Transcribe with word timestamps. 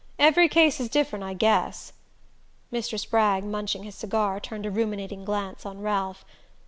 Every 0.17 0.49
case 0.49 0.79
is 0.79 0.89
different, 0.89 1.21
I 1.23 1.35
guess." 1.35 1.93
Mr. 2.73 2.99
Spragg, 2.99 3.43
munching 3.43 3.83
his 3.83 3.93
cigar, 3.93 4.39
turned 4.39 4.65
a 4.65 4.71
ruminating 4.71 5.23
glance 5.25 5.63
on 5.63 5.79
Ralph. 5.79 6.25